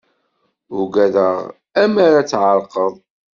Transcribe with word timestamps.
Ugadeɣ 0.79 1.35
amar 1.83 2.13
ad 2.21 2.27
tεerqeḍ. 2.31 2.93